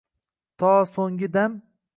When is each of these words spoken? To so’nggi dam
To 0.63 0.69
so’nggi 0.93 1.27
dam 1.37 1.53